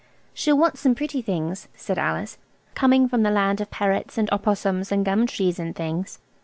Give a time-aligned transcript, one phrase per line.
[0.33, 2.39] "She'll want some pretty things," said Alice,
[2.73, 6.17] "coming from the land of parrots and opossums and gum trees and things."